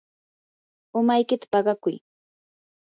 umaykita 0.99 1.45
paqakuy. 1.51 1.97